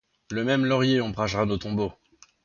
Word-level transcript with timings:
Le 0.31 0.43
même 0.43 0.65
laurier 0.65 0.99
ombragera 0.99 1.45
nos 1.45 1.57
tombeaux! 1.57 1.93